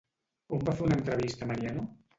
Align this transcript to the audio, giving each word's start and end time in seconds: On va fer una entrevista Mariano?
On 0.57 0.65
va 0.69 0.75
fer 0.81 0.87
una 0.87 0.99
entrevista 1.01 1.53
Mariano? 1.55 1.91